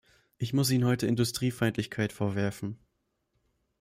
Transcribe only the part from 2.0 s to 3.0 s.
vorwerfen.